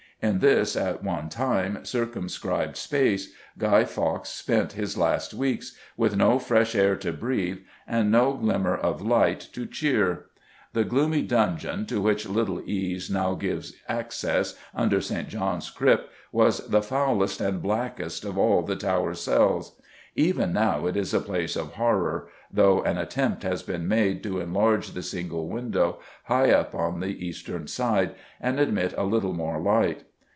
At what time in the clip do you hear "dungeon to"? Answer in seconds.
11.23-11.99